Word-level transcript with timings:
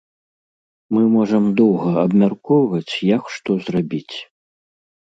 Мы 0.95 1.03
можам 1.17 1.43
доўга 1.61 1.91
абмяркоўваць, 2.07 2.93
як 3.17 3.23
што 3.37 3.61
зрабіць. 3.69 4.15